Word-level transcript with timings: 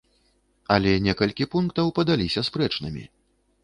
Але 0.75 0.95
некалькі 1.09 1.49
пунктаў 1.53 1.95
падаліся 2.01 2.49
спрэчнымі. 2.53 3.03